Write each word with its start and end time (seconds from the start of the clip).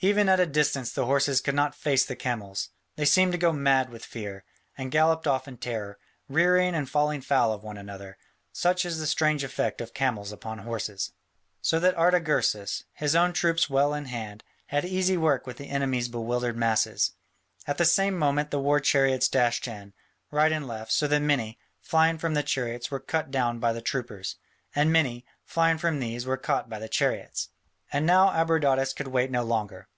Even 0.00 0.28
at 0.28 0.38
a 0.38 0.44
distance 0.44 0.92
the 0.92 1.06
horses 1.06 1.40
could 1.40 1.54
not 1.54 1.74
face 1.74 2.04
the 2.04 2.14
camels: 2.14 2.68
they 2.96 3.06
seemed 3.06 3.32
to 3.32 3.38
go 3.38 3.50
mad 3.50 3.88
with 3.88 4.04
fear, 4.04 4.44
and 4.76 4.92
galloped 4.92 5.26
off 5.26 5.48
in 5.48 5.56
terror, 5.56 5.98
rearing 6.28 6.74
and 6.74 6.88
falling 6.90 7.22
foul 7.22 7.50
of 7.50 7.62
one 7.64 7.78
another: 7.78 8.18
such 8.52 8.84
is 8.84 8.98
the 8.98 9.06
strange 9.06 9.42
effect 9.42 9.80
of 9.80 9.94
camels 9.94 10.32
upon 10.32 10.58
horses. 10.58 11.12
So 11.62 11.80
that 11.80 11.96
Artagersas, 11.96 12.84
his 12.92 13.16
own 13.16 13.32
troops 13.32 13.70
well 13.70 13.94
in 13.94 14.04
hand, 14.04 14.44
had 14.66 14.84
easy 14.84 15.16
work 15.16 15.46
with 15.46 15.56
the 15.56 15.70
enemy's 15.70 16.08
bewildered 16.08 16.58
masses. 16.58 17.12
At 17.66 17.78
the 17.78 17.86
same 17.86 18.18
moment 18.18 18.50
the 18.50 18.60
war 18.60 18.80
chariots 18.80 19.28
dashed 19.30 19.66
in, 19.66 19.94
right 20.30 20.52
and 20.52 20.68
left, 20.68 20.92
so 20.92 21.08
that 21.08 21.22
many, 21.22 21.58
flying 21.80 22.18
from 22.18 22.34
the 22.34 22.42
chariots, 22.42 22.90
were 22.90 23.00
cut 23.00 23.30
down 23.30 23.60
by 23.60 23.72
the 23.72 23.80
troopers, 23.82 24.36
and 24.74 24.92
many, 24.92 25.24
flying 25.42 25.78
from 25.78 26.00
these, 26.00 26.26
were 26.26 26.36
caught 26.36 26.68
by 26.68 26.78
the 26.78 26.86
chariots. 26.88 27.48
And 27.92 28.04
now 28.04 28.30
Abradatas 28.32 28.92
could 28.94 29.08
wait 29.08 29.30
no 29.30 29.44
longer. 29.44 29.88